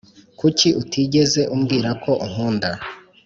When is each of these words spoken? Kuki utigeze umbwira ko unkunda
Kuki 0.39 0.67
utigeze 0.81 1.41
umbwira 1.55 1.89
ko 2.03 2.11
unkunda 2.25 2.69